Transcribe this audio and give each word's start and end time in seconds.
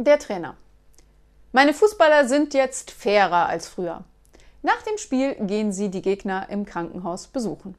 Der 0.00 0.20
Trainer. 0.20 0.56
Meine 1.50 1.74
Fußballer 1.74 2.28
sind 2.28 2.54
jetzt 2.54 2.92
fairer 2.92 3.48
als 3.48 3.66
früher. 3.66 4.04
Nach 4.62 4.80
dem 4.82 4.96
Spiel 4.96 5.34
gehen 5.40 5.72
sie 5.72 5.90
die 5.90 6.02
Gegner 6.02 6.48
im 6.50 6.64
Krankenhaus 6.64 7.26
besuchen. 7.26 7.74